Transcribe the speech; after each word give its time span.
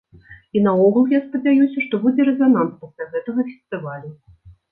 І 0.59 0.61
наогул, 0.67 1.03
я 1.15 1.19
спадзяюся, 1.25 1.83
што 1.85 1.99
будзе 2.07 2.25
рэзананс 2.29 2.73
пасля 2.85 3.05
гэтага 3.13 3.45
фестывалю. 3.53 4.11